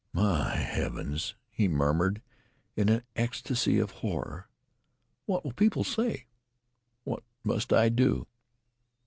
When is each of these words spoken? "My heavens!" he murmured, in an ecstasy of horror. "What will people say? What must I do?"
"My 0.13 0.55
heavens!" 0.55 1.35
he 1.51 1.67
murmured, 1.67 2.23
in 2.75 2.89
an 2.89 3.03
ecstasy 3.15 3.77
of 3.77 3.91
horror. 4.01 4.49
"What 5.27 5.43
will 5.45 5.53
people 5.53 5.83
say? 5.83 6.25
What 7.03 7.21
must 7.43 7.71
I 7.71 7.89
do?" 7.89 8.25